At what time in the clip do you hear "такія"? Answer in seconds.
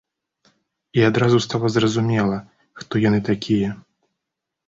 3.29-3.69